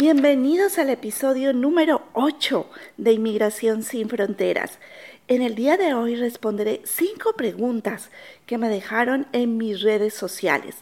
[0.00, 4.78] Bienvenidos al episodio número 8 de Inmigración sin Fronteras.
[5.26, 8.12] En el día de hoy responderé cinco preguntas
[8.46, 10.76] que me dejaron en mis redes sociales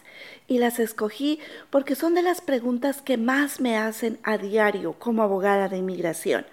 [0.47, 1.39] y las escogí
[1.71, 6.45] porque son de las preguntas que más me hacen a diario como abogada de inmigración.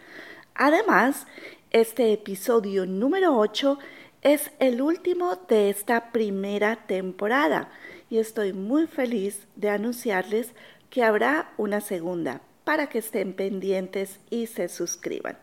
[0.54, 1.26] Además,
[1.70, 3.78] este episodio número 8
[4.22, 7.68] es el último de esta primera temporada
[8.08, 10.54] y estoy muy feliz de anunciarles
[10.88, 15.38] que habrá una segunda para que estén pendientes y se suscriban.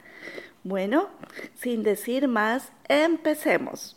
[0.63, 1.09] Bueno,
[1.55, 3.95] sin decir más, empecemos.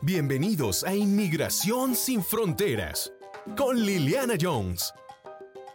[0.00, 3.12] Bienvenidos a Inmigración sin Fronteras
[3.56, 4.92] con Liliana Jones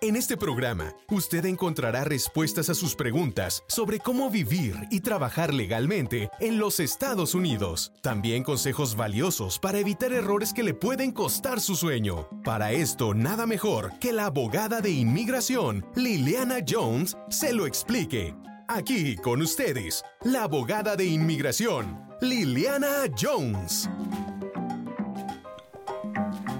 [0.02, 6.30] en este programa, usted encontrará respuestas a sus preguntas sobre cómo vivir y trabajar legalmente
[6.40, 7.92] en los Estados Unidos.
[8.02, 12.28] También consejos valiosos para evitar errores que le pueden costar su sueño.
[12.44, 18.36] Para esto, nada mejor que la abogada de inmigración, Liliana Jones, se lo explique.
[18.68, 23.90] Aquí con ustedes, la abogada de inmigración, Liliana Jones.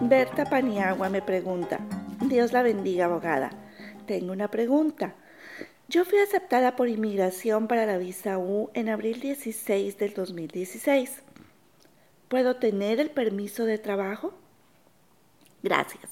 [0.02, 1.80] Berta Paniagua me pregunta,
[2.30, 3.52] Dios la bendiga, abogada.
[4.06, 5.16] Tengo una pregunta.
[5.88, 11.24] Yo fui aceptada por inmigración para la visa U en abril 16 del 2016.
[12.28, 14.34] ¿Puedo tener el permiso de trabajo?
[15.64, 16.12] Gracias.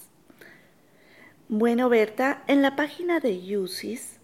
[1.49, 4.19] Bueno, Berta, en la página de UCIS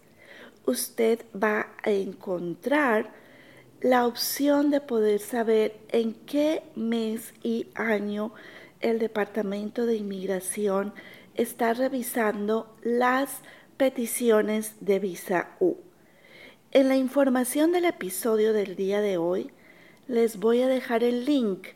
[0.64, 3.12] usted va a encontrar
[3.80, 8.32] la opción de poder saber en qué mes y año
[8.80, 10.94] el Departamento de Inmigración
[11.34, 13.40] está revisando las
[13.76, 15.76] peticiones de visa U.
[16.70, 19.50] En la información del episodio del día de hoy
[20.08, 21.68] les voy a dejar el link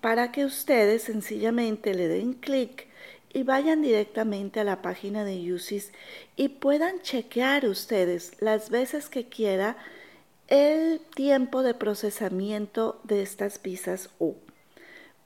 [0.00, 2.86] para que ustedes sencillamente le den clic
[3.32, 5.92] y vayan directamente a la página de UCIS
[6.36, 9.76] y puedan chequear ustedes las veces que quiera
[10.48, 14.34] el tiempo de procesamiento de estas visas U.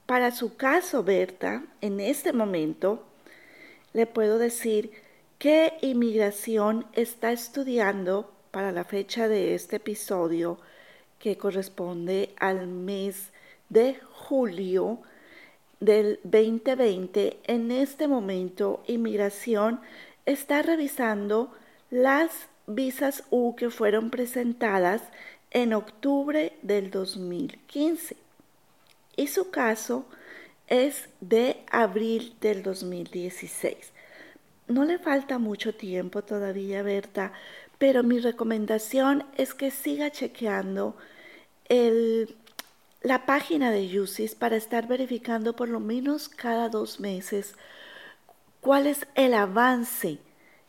[0.07, 3.07] Para su caso, Berta, en este momento,
[3.93, 4.91] le puedo decir
[5.39, 10.59] que inmigración está estudiando para la fecha de este episodio,
[11.19, 13.31] que corresponde al mes
[13.69, 15.01] de julio
[15.81, 17.39] del 2020.
[17.45, 19.81] En este momento, inmigración
[20.27, 21.53] está revisando
[21.91, 25.03] las visas U que fueron presentadas
[25.51, 28.17] en octubre del 2015.
[29.17, 30.07] Y su caso
[30.73, 33.93] es de abril del 2016.
[34.69, 37.35] No le falta mucho tiempo todavía, Berta,
[37.77, 40.97] pero mi recomendación es que siga chequeando
[43.03, 47.55] la página de UCIS para estar verificando por lo menos cada dos meses
[48.63, 50.21] cuál es el avance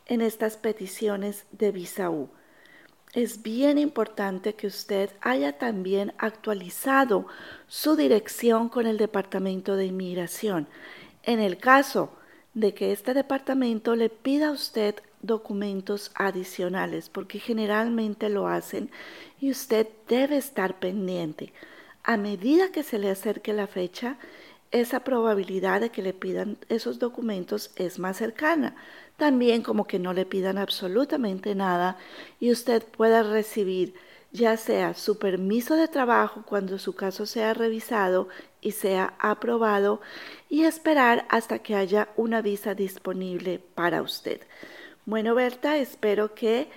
[0.04, 2.28] en estas peticiones de visa U
[3.14, 7.26] es bien importante que usted haya también actualizado
[7.68, 10.66] su dirección con el Departamento de Inmigración.
[11.22, 12.10] En el caso
[12.54, 18.90] de que este departamento le pida a usted documentos adicionales, porque generalmente lo hacen
[19.40, 21.52] y usted debe estar pendiente.
[22.02, 24.18] A medida que se le acerque la fecha,
[24.74, 28.74] esa probabilidad de que le pidan esos documentos es más cercana.
[29.16, 31.96] También como que no le pidan absolutamente nada
[32.40, 33.94] y usted pueda recibir
[34.32, 38.28] ya sea su permiso de trabajo cuando su caso sea revisado
[38.60, 40.00] y sea aprobado
[40.48, 44.40] y esperar hasta que haya una visa disponible para usted.
[45.06, 46.68] Bueno, Berta, espero que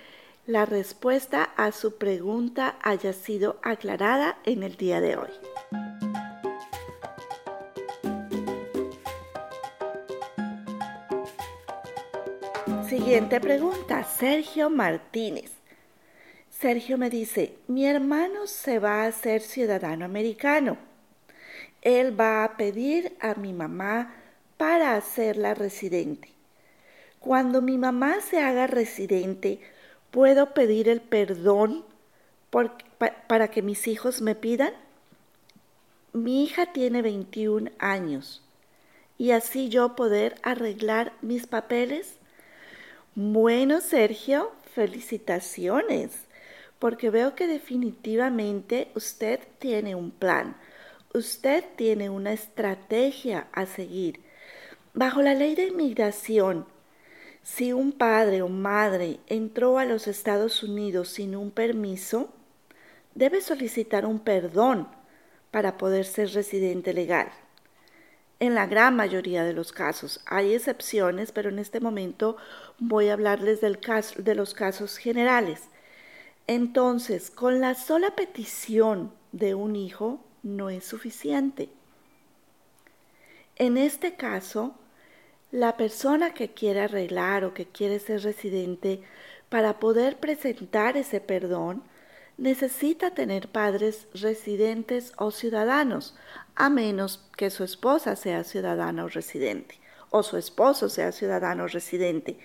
[0.46, 5.30] la respuesta a su pregunta haya sido aclarada en el día de hoy.
[13.08, 15.50] Siguiente pregunta, Sergio Martínez.
[16.50, 20.76] Sergio me dice, mi hermano se va a hacer ciudadano americano.
[21.80, 24.14] Él va a pedir a mi mamá
[24.58, 26.28] para hacerla residente.
[27.18, 29.58] Cuando mi mamá se haga residente,
[30.10, 31.86] ¿puedo pedir el perdón
[32.50, 34.74] para que mis hijos me pidan?
[36.12, 38.46] Mi hija tiene 21 años
[39.16, 42.17] y así yo poder arreglar mis papeles.
[43.14, 46.28] Bueno, Sergio, felicitaciones,
[46.78, 50.56] porque veo que definitivamente usted tiene un plan,
[51.12, 54.20] usted tiene una estrategia a seguir.
[54.94, 56.66] Bajo la ley de inmigración,
[57.42, 62.28] si un padre o madre entró a los Estados Unidos sin un permiso,
[63.14, 64.86] debe solicitar un perdón
[65.50, 67.28] para poder ser residente legal.
[68.40, 70.20] En la gran mayoría de los casos.
[70.26, 72.36] Hay excepciones, pero en este momento
[72.78, 75.62] voy a hablarles del caso, de los casos generales.
[76.46, 81.68] Entonces, con la sola petición de un hijo no es suficiente.
[83.56, 84.74] En este caso,
[85.50, 89.02] la persona que quiere arreglar o que quiere ser residente
[89.48, 91.82] para poder presentar ese perdón
[92.38, 96.14] necesita tener padres residentes o ciudadanos,
[96.54, 99.78] a menos que su esposa sea ciudadana o residente,
[100.10, 102.38] o su esposo sea ciudadano o residente.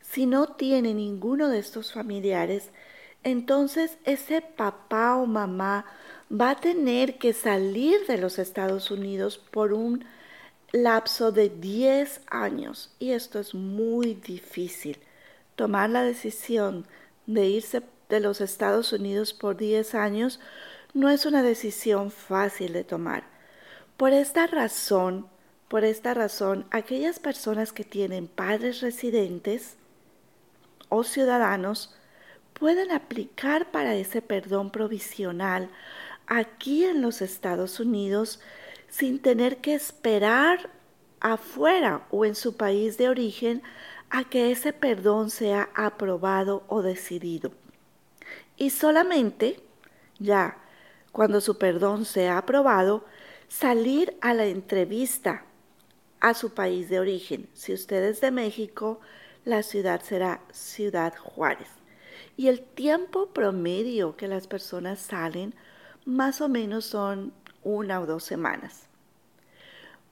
[0.00, 2.70] Si no tiene ninguno de estos familiares,
[3.22, 5.84] entonces ese papá o mamá
[6.30, 10.04] va a tener que salir de los Estados Unidos por un
[10.72, 12.94] lapso de 10 años.
[12.98, 14.98] Y esto es muy difícil.
[15.56, 16.86] Tomar la decisión
[17.26, 20.40] de irse de los Estados Unidos por 10 años
[20.94, 23.24] no es una decisión fácil de tomar.
[23.96, 25.26] Por esta razón,
[25.68, 29.76] por esta razón, aquellas personas que tienen padres residentes
[30.88, 31.94] o ciudadanos
[32.54, 35.70] pueden aplicar para ese perdón provisional
[36.26, 38.40] aquí en los Estados Unidos
[38.88, 40.70] sin tener que esperar
[41.20, 43.62] afuera o en su país de origen
[44.08, 47.52] a que ese perdón sea aprobado o decidido
[48.58, 49.60] y solamente,
[50.18, 50.58] ya
[51.12, 53.04] cuando su perdón sea aprobado,
[53.48, 55.44] salir a la entrevista
[56.20, 57.48] a su país de origen.
[57.54, 59.00] Si usted es de México,
[59.44, 61.68] la ciudad será Ciudad Juárez.
[62.36, 65.54] Y el tiempo promedio que las personas salen
[66.04, 67.32] más o menos son
[67.62, 68.88] una o dos semanas.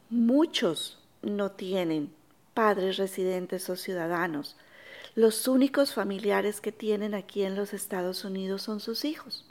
[0.09, 2.13] Muchos no tienen
[2.55, 4.57] padres residentes o ciudadanos
[5.17, 9.47] los únicos familiares que tienen aquí en los Estados Unidos son sus hijos.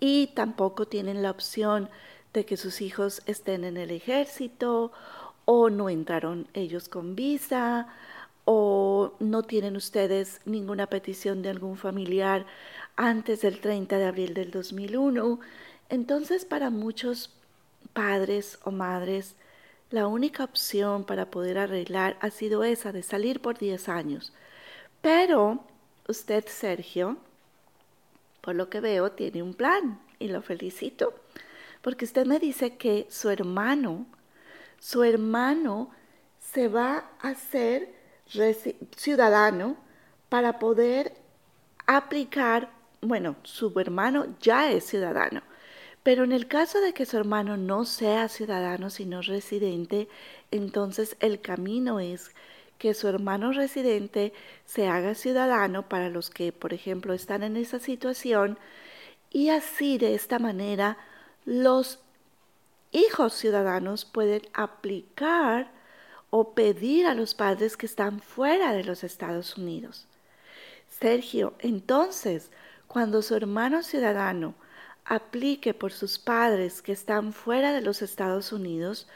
[0.00, 1.88] Y tampoco tienen la opción
[2.34, 4.90] de que sus hijos estén en el ejército
[5.44, 7.86] o no entraron ellos con visa
[8.44, 12.44] o no tienen ustedes ninguna petición de algún familiar
[12.96, 15.38] antes del 30 de abril del 2001.
[15.88, 17.30] Entonces para muchos
[17.92, 19.36] padres o madres
[19.92, 24.32] la única opción para poder arreglar ha sido esa de salir por 10 años.
[25.00, 25.64] Pero
[26.08, 27.18] usted, Sergio,
[28.40, 31.14] por lo que veo, tiene un plan y lo felicito,
[31.82, 34.06] porque usted me dice que su hermano,
[34.78, 35.90] su hermano
[36.38, 37.94] se va a hacer
[38.96, 39.76] ciudadano
[40.28, 41.14] para poder
[41.86, 45.42] aplicar, bueno, su hermano ya es ciudadano,
[46.02, 50.08] pero en el caso de que su hermano no sea ciudadano sino residente,
[50.50, 52.32] entonces el camino es
[52.78, 54.32] que su hermano residente
[54.64, 58.58] se haga ciudadano para los que, por ejemplo, están en esa situación
[59.30, 60.98] y así de esta manera
[61.44, 62.00] los
[62.90, 65.70] hijos ciudadanos pueden aplicar
[66.30, 70.06] o pedir a los padres que están fuera de los Estados Unidos.
[70.88, 72.50] Sergio, entonces,
[72.88, 74.54] cuando su hermano ciudadano
[75.04, 79.08] aplique por sus padres que están fuera de los Estados Unidos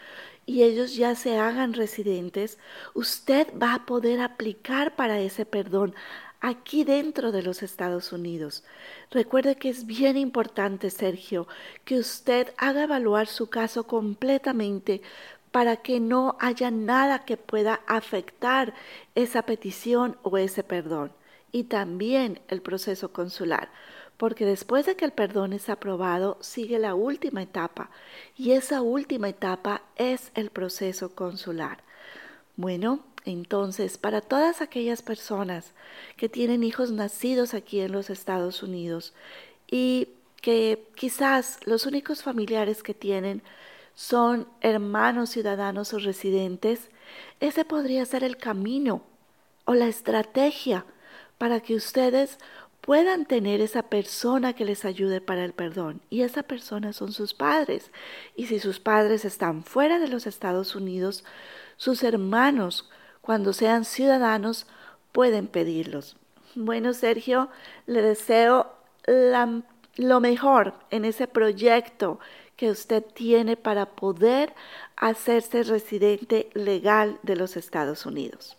[0.44, 2.58] y ellos ya se hagan residentes,
[2.94, 5.94] usted va a poder aplicar para ese perdón
[6.40, 8.62] aquí dentro de los Estados Unidos.
[9.10, 11.48] Recuerde que es bien importante, Sergio,
[11.84, 15.02] que usted haga evaluar su caso completamente
[15.50, 18.74] para que no haya nada que pueda afectar
[19.14, 21.12] esa petición o ese perdón
[21.50, 23.70] y también el proceso consular
[24.16, 27.90] porque después de que el perdón es aprobado, sigue la última etapa,
[28.36, 31.82] y esa última etapa es el proceso consular.
[32.56, 35.72] Bueno, entonces, para todas aquellas personas
[36.16, 39.12] que tienen hijos nacidos aquí en los Estados Unidos
[39.68, 40.08] y
[40.40, 43.42] que quizás los únicos familiares que tienen
[43.96, 46.88] son hermanos ciudadanos o residentes,
[47.40, 49.02] ese podría ser el camino
[49.64, 50.84] o la estrategia
[51.36, 52.38] para que ustedes
[52.86, 56.00] puedan tener esa persona que les ayude para el perdón.
[56.08, 57.90] Y esa persona son sus padres.
[58.36, 61.24] Y si sus padres están fuera de los Estados Unidos,
[61.76, 62.88] sus hermanos,
[63.20, 64.66] cuando sean ciudadanos,
[65.10, 66.16] pueden pedirlos.
[66.54, 67.50] Bueno, Sergio,
[67.86, 68.72] le deseo
[69.96, 72.20] lo mejor en ese proyecto
[72.54, 74.54] que usted tiene para poder
[74.96, 78.56] hacerse residente legal de los Estados Unidos.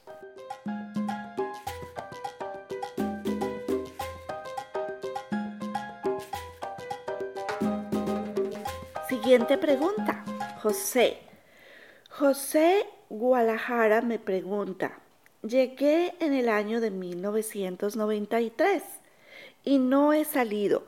[9.28, 10.24] Siguiente pregunta.
[10.64, 11.18] José.
[12.10, 15.00] José Guadalajara me pregunta,
[15.42, 18.84] llegué en el año de 1993
[19.66, 20.88] y no he salido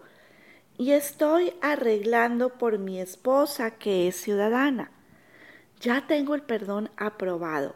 [0.77, 4.89] y estoy arreglando por mi esposa que es ciudadana.
[5.81, 7.75] ya tengo el perdón aprobado.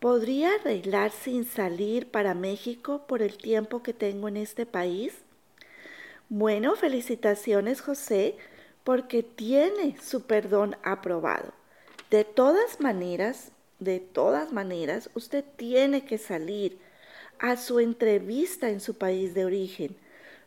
[0.00, 5.14] ¿Podría arreglar sin salir para México por el tiempo que tengo en este país?
[6.28, 8.36] Bueno, felicitaciones José,
[8.84, 11.52] porque tiene su perdón aprobado.
[12.10, 13.50] De todas maneras,
[13.80, 16.78] de todas maneras, usted tiene que salir
[17.38, 19.96] a su entrevista en su país de origen.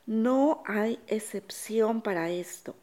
[0.06, 2.75] No hay excepción para esto.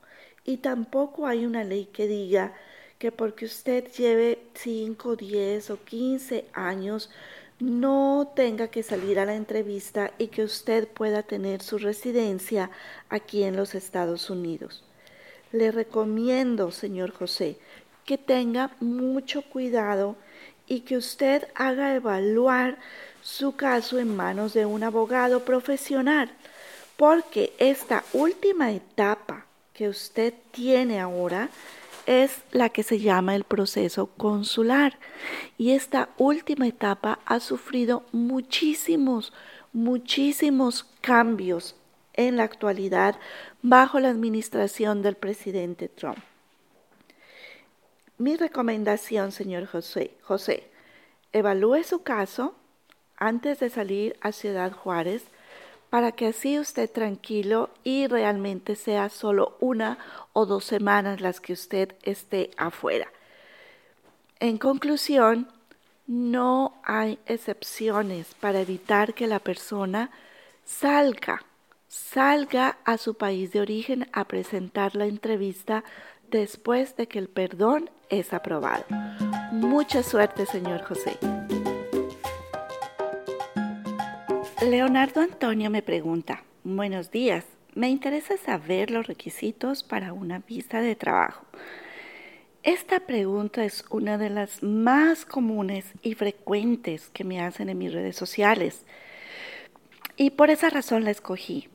[0.44, 2.52] Y tampoco hay una ley que diga
[2.98, 7.10] que porque usted lleve 5, 10 o 15 años,
[7.60, 12.70] no tenga que salir a la entrevista y que usted pueda tener su residencia
[13.08, 14.84] aquí en los Estados Unidos.
[15.54, 17.56] Le recomiendo, señor José,
[18.04, 20.16] que tenga mucho cuidado
[20.66, 22.76] y que usted haga evaluar
[23.22, 26.28] su caso en manos de un abogado profesional,
[26.96, 31.50] porque esta última etapa que usted tiene ahora
[32.04, 34.98] es la que se llama el proceso consular.
[35.56, 39.32] Y esta última etapa ha sufrido muchísimos,
[39.72, 41.76] muchísimos cambios
[42.14, 43.16] en la actualidad
[43.62, 46.18] bajo la administración del presidente Trump.
[48.16, 50.70] Mi recomendación, señor José, José,
[51.32, 52.54] evalúe su caso
[53.16, 55.24] antes de salir a Ciudad Juárez
[55.90, 59.98] para que así usted tranquilo y realmente sea solo una
[60.32, 63.08] o dos semanas las que usted esté afuera.
[64.40, 65.48] En conclusión,
[66.06, 70.10] no hay excepciones para evitar que la persona
[70.64, 71.44] salga,
[71.94, 75.84] salga a su país de origen a presentar la entrevista
[76.28, 78.84] después de que el perdón es aprobado.
[79.52, 81.16] Mucha suerte, señor José.
[84.60, 90.96] Leonardo Antonio me pregunta, buenos días, me interesa saber los requisitos para una visa de
[90.96, 91.44] trabajo.
[92.64, 97.92] Esta pregunta es una de las más comunes y frecuentes que me hacen en mis
[97.92, 98.84] redes sociales
[100.16, 101.68] y por esa razón la escogí.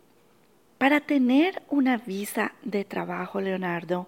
[0.80, 4.08] Para tener una visa de trabajo, Leonardo,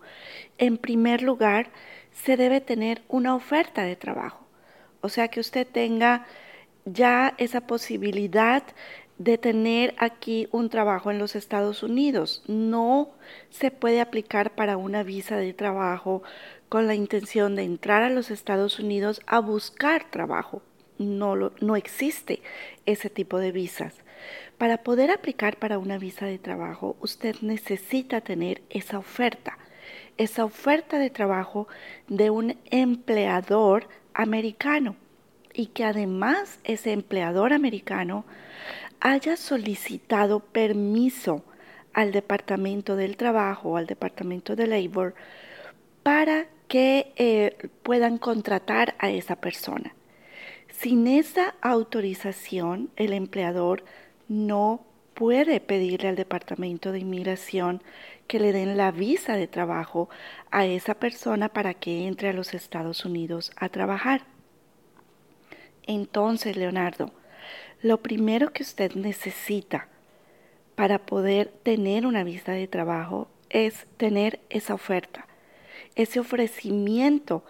[0.57, 1.69] en primer lugar
[2.13, 4.47] se debe tener una oferta de trabajo.
[5.01, 6.25] O sea, que usted tenga
[6.85, 8.63] ya esa posibilidad
[9.17, 12.41] de tener aquí un trabajo en los Estados Unidos.
[12.47, 13.09] No
[13.49, 16.23] se puede aplicar para una visa de trabajo
[16.69, 20.61] con la intención de entrar a los Estados Unidos a buscar trabajo.
[20.97, 22.41] No, no existe
[22.85, 23.93] ese tipo de visas.
[24.57, 29.57] Para poder aplicar para una visa de trabajo, usted necesita tener esa oferta,
[30.17, 31.67] esa oferta de trabajo
[32.07, 34.95] de un empleador americano
[35.53, 38.25] y que además ese empleador americano
[38.99, 41.43] haya solicitado permiso
[41.93, 45.13] al Departamento del Trabajo al Departamento de Labor
[46.03, 49.93] para que eh, puedan contratar a esa persona.
[50.69, 53.83] Sin esa autorización, el empleador
[54.31, 57.83] no puede pedirle al Departamento de Inmigración
[58.27, 60.09] que le den la visa de trabajo
[60.51, 64.23] a esa persona para que entre a los Estados Unidos a trabajar.
[65.83, 67.11] Entonces, Leonardo,
[67.81, 69.89] lo primero que usted necesita
[70.75, 75.27] para poder tener una visa de trabajo es tener esa oferta,
[75.95, 77.43] ese ofrecimiento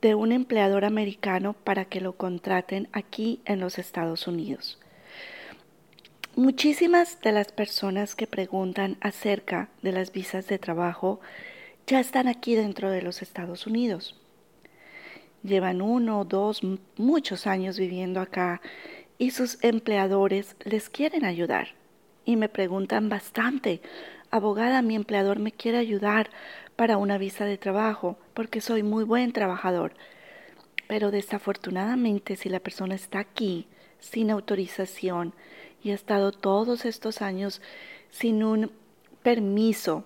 [0.00, 4.78] de un empleador americano para que lo contraten aquí en los Estados Unidos.
[6.38, 11.18] Muchísimas de las personas que preguntan acerca de las visas de trabajo
[11.84, 14.14] ya están aquí dentro de los Estados Unidos
[15.42, 16.60] llevan uno, dos,
[16.96, 18.60] muchos años viviendo acá
[19.18, 21.68] y sus empleadores les quieren ayudar.
[22.24, 23.80] Y me preguntan bastante,
[24.30, 26.30] abogada, mi empleador me quiere ayudar
[26.76, 29.92] para una visa de trabajo porque soy muy buen trabajador.
[30.86, 33.66] Pero desafortunadamente si la persona está aquí
[34.00, 35.32] sin autorización
[35.82, 37.60] y ha estado todos estos años
[38.10, 38.72] sin un
[39.22, 40.04] permiso,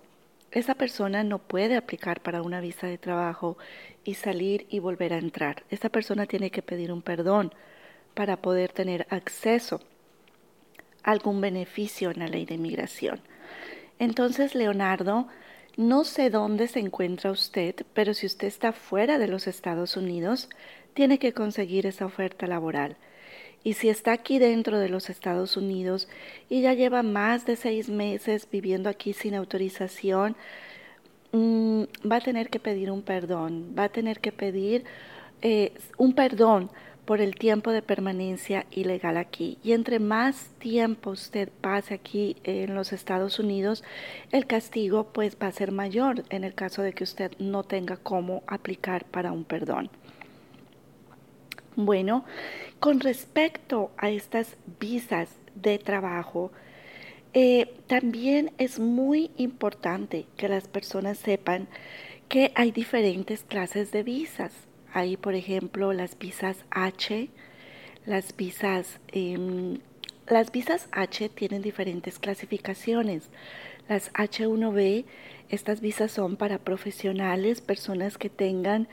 [0.50, 3.56] esa persona no puede aplicar para una visa de trabajo
[4.04, 5.64] y salir y volver a entrar.
[5.70, 7.54] Esta persona tiene que pedir un perdón
[8.14, 9.80] para poder tener acceso
[11.02, 13.20] a algún beneficio en la ley de inmigración.
[13.98, 15.28] Entonces, Leonardo,
[15.76, 20.50] no sé dónde se encuentra usted, pero si usted está fuera de los Estados Unidos,
[20.92, 22.96] tiene que conseguir esa oferta laboral.
[23.64, 26.08] Y si está aquí dentro de los Estados Unidos
[26.48, 30.36] y ya lleva más de seis meses viviendo aquí sin autorización,
[31.32, 34.84] Mm, va a tener que pedir un perdón, va a tener que pedir
[35.40, 36.70] eh, un perdón
[37.06, 39.58] por el tiempo de permanencia ilegal aquí.
[39.64, 43.82] Y entre más tiempo usted pase aquí en los Estados Unidos,
[44.30, 47.96] el castigo pues va a ser mayor en el caso de que usted no tenga
[47.96, 49.90] cómo aplicar para un perdón.
[51.76, 52.24] Bueno,
[52.80, 56.52] con respecto a estas visas de trabajo,
[57.32, 61.68] eh, también es muy importante que las personas sepan
[62.28, 64.52] que hay diferentes clases de visas.
[64.92, 67.30] Hay, por ejemplo, las visas H,
[68.04, 69.78] las visas, em,
[70.26, 73.30] las visas H tienen diferentes clasificaciones.
[73.88, 75.06] Las H1B,
[75.48, 78.88] estas visas son para profesionales, personas que tengan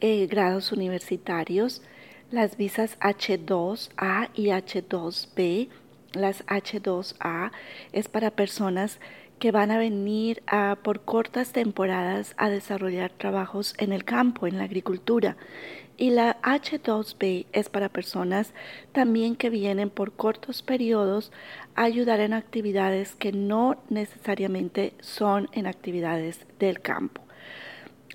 [0.00, 1.82] eh, grados universitarios.
[2.30, 5.70] Las visas H2A y H2B,
[6.12, 7.52] las H2A
[7.92, 9.00] es para personas
[9.38, 14.58] que van a venir a, por cortas temporadas a desarrollar trabajos en el campo, en
[14.58, 15.38] la agricultura.
[15.96, 18.52] Y la H2B es para personas
[18.92, 21.32] también que vienen por cortos periodos
[21.76, 27.22] a ayudar en actividades que no necesariamente son en actividades del campo.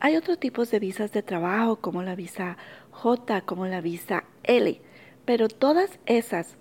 [0.02, 2.58] Hay otros tipos de visas de trabajo como la visa
[2.94, 4.80] J, como la visa L,
[5.26, 6.56] pero todas esas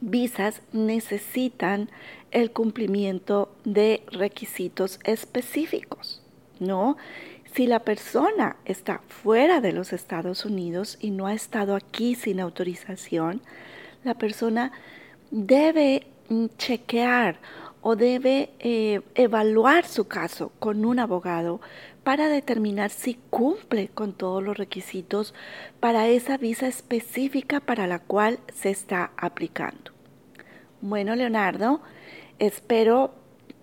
[0.00, 1.88] visas necesitan
[2.32, 6.22] el cumplimiento de requisitos específicos,
[6.58, 6.96] ¿no?
[7.54, 12.40] Si la persona está fuera de los Estados Unidos y no ha estado aquí sin
[12.40, 13.42] autorización,
[14.04, 14.72] la persona
[15.30, 16.06] debe
[16.56, 17.38] chequear
[17.82, 21.60] o debe eh, evaluar su caso con un abogado
[22.04, 25.34] para determinar si cumple con todos los requisitos
[25.80, 29.92] para esa visa específica para la cual se está aplicando.
[30.80, 31.80] Bueno, Leonardo,
[32.38, 33.14] espero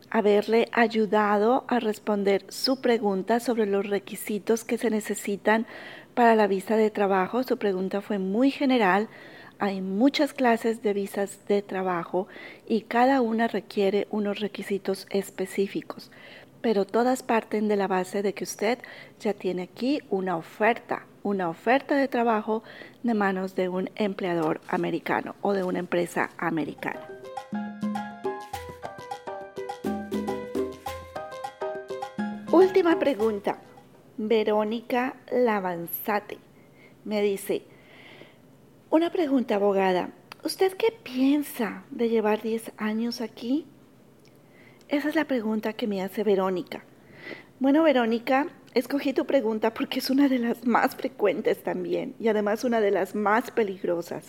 [0.10, 5.68] haberle ayudado a responder su pregunta sobre los requisitos que se necesitan
[6.14, 7.44] para la visa de trabajo.
[7.44, 9.08] Su pregunta fue muy general.
[9.62, 12.30] Hay muchas clases de visas de trabajo
[12.66, 16.12] y cada una requiere unos requisitos específicos,
[16.62, 18.80] pero todas parten de la base de que usted
[19.20, 22.64] ya tiene aquí una oferta, una oferta de trabajo
[23.04, 27.06] de manos de un empleador americano o de una empresa americana.
[32.50, 33.58] Última pregunta.
[34.16, 36.38] Verónica Lavanzate
[37.04, 37.64] me dice,
[38.92, 40.10] una pregunta abogada,
[40.44, 43.68] ¿usted qué piensa de llevar 10 años aquí?
[44.88, 46.84] Esa es la pregunta que me hace Verónica.
[47.60, 52.64] Bueno, Verónica, escogí tu pregunta porque es una de las más frecuentes también y además
[52.64, 54.26] una de las más peligrosas.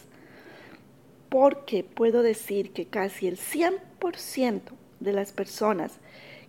[1.31, 4.61] Porque puedo decir que casi el 100%
[5.01, 6.01] de las personas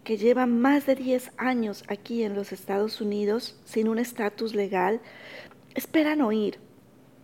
[0.04, 5.00] que llevan más de 10 años aquí en los Estados Unidos sin un estatus legal,
[5.76, 6.60] esperan oír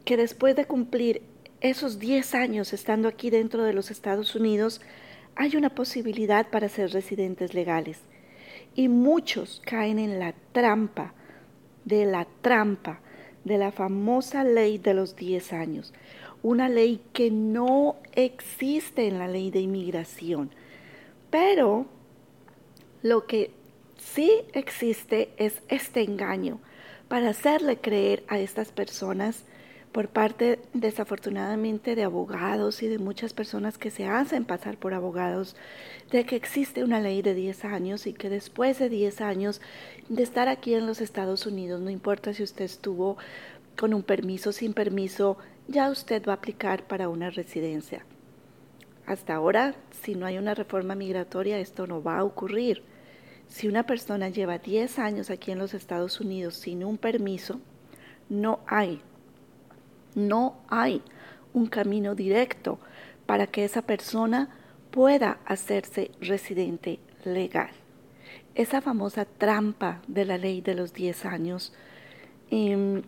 [0.07, 1.21] que después de cumplir
[1.59, 4.79] esos 10 años estando aquí dentro de los Estados Unidos,
[5.35, 7.99] hay una posibilidad para ser residentes legales.
[8.73, 11.13] Y muchos caen en la trampa
[11.83, 13.01] de la trampa
[13.43, 15.93] de la famosa ley de los 10 años,
[16.41, 20.51] una ley que no existe en la ley de inmigración.
[21.29, 21.85] Pero
[23.01, 23.51] lo que
[23.97, 26.61] sí existe es este engaño
[27.09, 29.43] para hacerle creer a estas personas
[29.91, 35.56] por parte desafortunadamente de abogados y de muchas personas que se hacen pasar por abogados,
[36.12, 39.62] de que existe una ley de 10 años y que después de 10 años
[40.10, 43.17] de estar aquí en los Estados Unidos, no importa si usted estuvo
[43.78, 48.06] con un permiso, sin permiso, ya usted va a aplicar para una residencia.
[49.06, 52.84] Hasta ahora, si no hay una reforma migratoria, esto no va a ocurrir.
[53.47, 57.62] Si una persona lleva 10 años aquí en los Estados Unidos sin un permiso,
[58.30, 59.02] no hay,
[60.17, 61.03] no hay
[61.53, 62.80] un camino directo
[63.27, 64.49] para que esa persona
[64.89, 67.69] pueda hacerse residente legal.
[68.56, 71.71] Esa famosa trampa de la ley de los 10 años
[72.49, 73.03] em,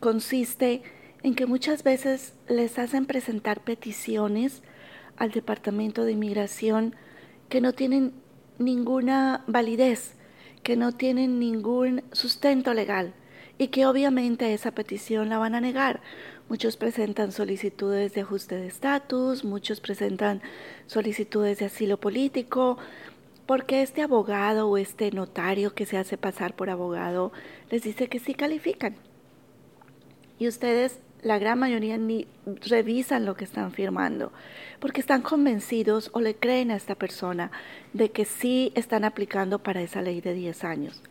[0.00, 0.82] consiste
[1.22, 4.62] en que muchas veces les hacen presentar peticiones
[5.16, 6.96] al Departamento de Inmigración
[7.50, 8.12] que no tienen
[8.58, 10.14] ninguna validez,
[10.62, 13.12] que no tienen ningún sustento legal
[13.58, 16.00] y que obviamente esa petición la van a negar.
[16.48, 20.42] Muchos presentan solicitudes de ajuste de estatus, muchos presentan
[20.86, 22.76] solicitudes de asilo político,
[23.46, 27.32] porque este abogado o este notario que se hace pasar por abogado
[27.70, 28.94] les dice que sí califican.
[30.38, 32.26] Y ustedes la gran mayoría ni
[32.66, 34.30] revisan lo que están firmando,
[34.80, 37.50] porque están convencidos o le creen a esta persona
[37.94, 41.02] de que sí están aplicando para esa ley de 10 años.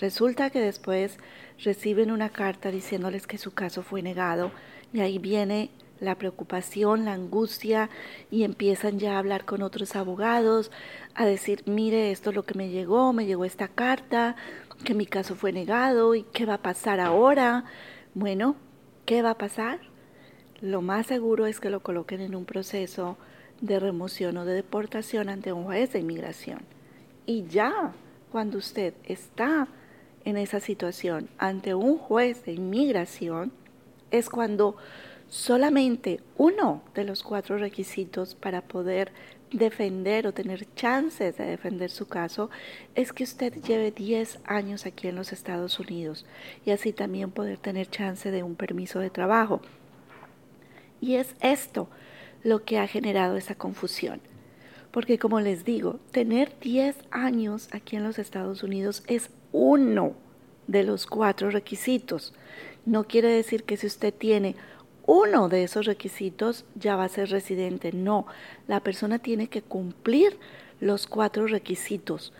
[0.00, 1.18] Resulta que después
[1.62, 4.50] reciben una carta diciéndoles que su caso fue negado
[4.92, 7.88] y ahí viene la preocupación, la angustia
[8.30, 10.70] y empiezan ya a hablar con otros abogados,
[11.14, 14.36] a decir, mire, esto es lo que me llegó, me llegó esta carta,
[14.84, 17.64] que mi caso fue negado y qué va a pasar ahora.
[18.14, 18.56] Bueno,
[19.04, 19.80] ¿Qué va a pasar?
[20.62, 23.18] Lo más seguro es que lo coloquen en un proceso
[23.60, 26.60] de remoción o de deportación ante un juez de inmigración.
[27.26, 27.92] Y ya
[28.32, 29.68] cuando usted está
[30.24, 33.52] en esa situación ante un juez de inmigración,
[34.10, 34.76] es cuando
[35.28, 39.12] solamente uno de los cuatro requisitos para poder
[39.50, 42.50] defender o tener chances de defender su caso
[42.94, 46.26] es que usted lleve 10 años aquí en los Estados Unidos
[46.64, 49.60] y así también poder tener chance de un permiso de trabajo.
[51.00, 51.88] Y es esto
[52.42, 54.20] lo que ha generado esa confusión.
[54.90, 60.14] Porque como les digo, tener 10 años aquí en los Estados Unidos es uno
[60.66, 62.34] de los cuatro requisitos.
[62.84, 64.56] No quiere decir que si usted tiene
[65.06, 67.92] uno de esos requisitos ya va a ser residente.
[67.92, 68.26] No,
[68.66, 70.38] la persona tiene que cumplir
[70.80, 72.32] los cuatro requisitos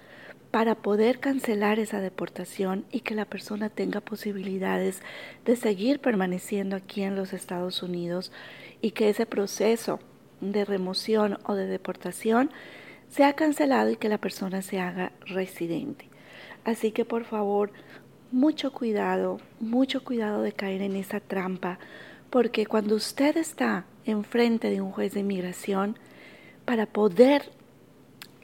[0.51, 5.01] para poder cancelar esa deportación y que la persona tenga posibilidades
[5.45, 8.33] de seguir permaneciendo aquí en los Estados Unidos
[8.81, 10.01] y que ese proceso
[10.41, 12.51] de remoción o de deportación
[13.09, 16.14] sea cancelado y que la persona se haga residente.
[16.65, 17.71] Así que por favor,
[18.33, 21.79] mucho cuidado, mucho cuidado de caer en esa trampa,
[22.31, 25.99] porque cuando usted está enfrente de un juez de inmigración,
[26.65, 27.51] para poder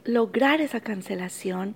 [0.05, 1.75] lograr esa cancelación,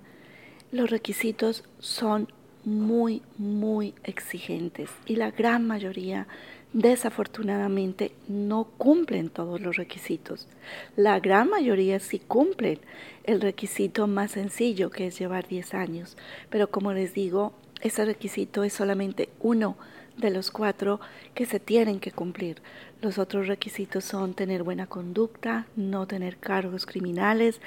[0.72, 2.28] los requisitos son
[2.64, 4.90] muy, muy exigentes.
[5.06, 6.26] Y la gran mayoría
[6.72, 10.48] desafortunadamente no cumplen todos los requisitos.
[10.96, 12.80] La gran mayoría sí cumplen
[13.24, 16.16] el requisito más sencillo que es llevar 10 años,
[16.50, 19.76] pero como les digo, ese requisito es solamente uno
[20.16, 21.00] de los cuatro
[21.34, 22.62] que se tienen que cumplir.
[23.02, 27.60] Los otros requisitos son tener buena conducta, no tener cargos criminales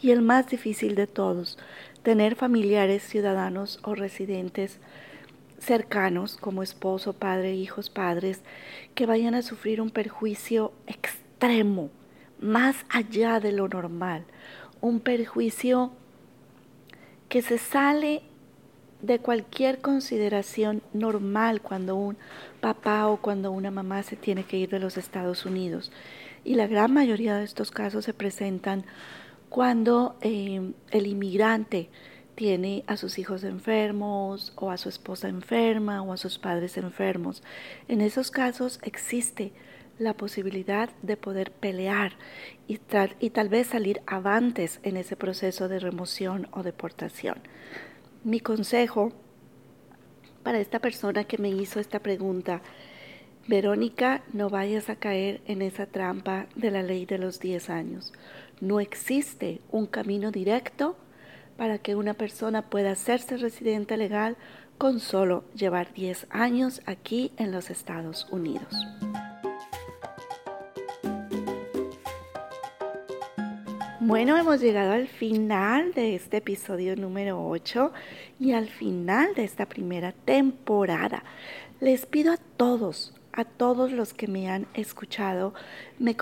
[0.00, 1.58] y el más difícil de todos,
[2.02, 4.78] tener familiares, ciudadanos o residentes
[5.66, 8.42] cercanos como esposo, padre, hijos, padres,
[8.94, 11.90] que vayan a sufrir un perjuicio extremo,
[12.40, 14.24] más allá de lo normal,
[14.80, 15.92] un perjuicio
[17.28, 18.22] que se sale
[19.02, 22.16] de cualquier consideración normal cuando un
[22.60, 25.92] papá o cuando una mamá se tiene que ir de los Estados Unidos.
[26.44, 28.84] Y la gran mayoría de estos casos se presentan
[29.48, 31.90] cuando eh, el inmigrante
[32.36, 37.42] tiene a sus hijos enfermos o a su esposa enferma o a sus padres enfermos.
[37.88, 39.52] En esos casos existe
[39.98, 42.12] la posibilidad de poder pelear
[42.68, 42.78] y,
[43.18, 47.38] y tal vez salir avantes en ese proceso de remoción o deportación.
[48.22, 49.12] Mi consejo
[50.42, 52.60] para esta persona que me hizo esta pregunta,
[53.48, 58.12] Verónica, no vayas a caer en esa trampa de la ley de los 10 años.
[58.60, 60.96] No existe un camino directo
[61.56, 64.36] para que una persona pueda hacerse residente legal
[64.78, 68.74] con solo llevar 10 años aquí en los Estados Unidos.
[74.00, 77.92] Bueno, hemos llegado al final de este episodio número 8
[78.38, 81.24] y al final de esta primera temporada.
[81.80, 85.54] Les pido a todos, a todos los que me han escuchado,
[85.98, 86.14] me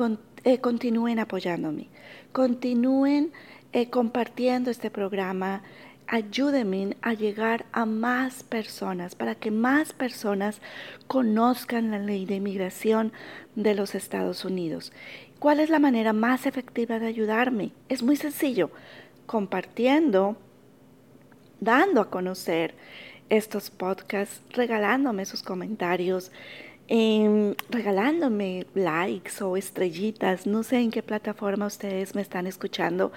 [0.44, 1.88] eh, continúen apoyándome,
[2.32, 3.32] continúen
[3.74, 5.62] eh, compartiendo este programa,
[6.06, 10.60] ayúdenme a llegar a más personas, para que más personas
[11.08, 13.12] conozcan la ley de inmigración
[13.56, 14.92] de los Estados Unidos.
[15.40, 17.72] ¿Cuál es la manera más efectiva de ayudarme?
[17.88, 18.70] Es muy sencillo,
[19.26, 20.36] compartiendo,
[21.58, 22.76] dando a conocer
[23.28, 26.30] estos podcasts, regalándome sus comentarios,
[26.86, 30.46] Em, regalándome likes o estrellitas.
[30.46, 33.10] No sé en qué plataforma ustedes me están escuchando,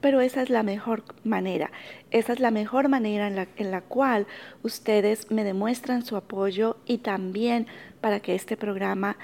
[0.00, 1.70] pero esa es la mejor manera.
[2.10, 4.26] Esa es la mejor manera en la, en la cual
[4.64, 7.68] ustedes me demuestran su apoyo y también
[8.00, 9.16] para que este programa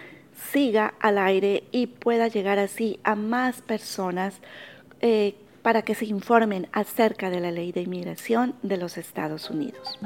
[0.53, 4.41] siga al aire y pueda llegar así a más personas
[5.01, 9.99] eh, para que se informen acerca de la ley de inmigración de los Estados Unidos.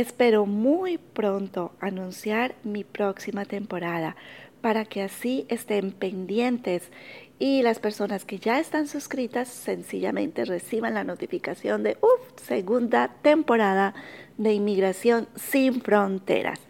[0.00, 4.16] Espero muy pronto anunciar mi próxima temporada
[4.60, 6.90] para que así estén pendientes
[7.38, 13.94] y las personas que ya están suscritas sencillamente reciban la notificación de uf, segunda temporada
[14.36, 16.60] de Inmigración sin Fronteras.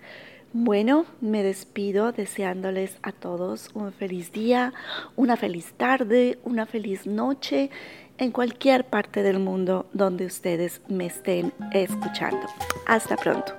[0.53, 4.73] Bueno, me despido deseándoles a todos un feliz día,
[5.15, 7.71] una feliz tarde, una feliz noche
[8.19, 12.47] en cualquier parte del mundo donde ustedes me estén escuchando.
[12.87, 13.55] Hasta pronto.